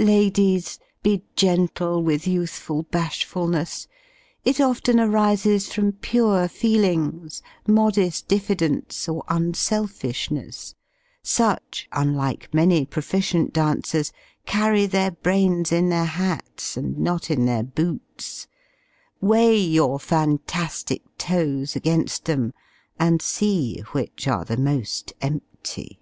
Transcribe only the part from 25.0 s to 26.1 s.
empty.